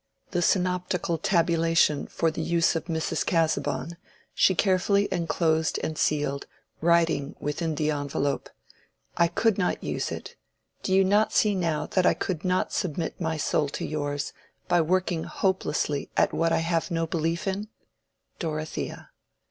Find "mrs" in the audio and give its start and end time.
2.85-3.23